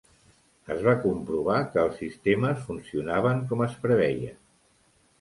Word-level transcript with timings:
Es 0.75 0.79
va 0.87 0.95
comprovar 1.03 1.59
que 1.77 1.81
els 1.83 2.01
sistemes 2.05 2.65
funcionaven 2.71 3.47
com 3.53 3.65
es 3.71 3.81
preveia. 3.89 4.37